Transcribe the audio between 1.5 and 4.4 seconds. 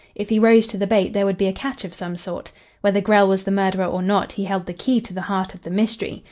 catch of some sort. Whether Grell was the murderer or not,